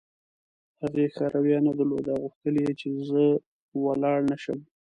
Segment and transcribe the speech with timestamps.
[0.81, 3.23] هغې ښه رویه نه درلوده او غوښتل یې چې زه
[3.85, 4.59] ولاړ نه شم.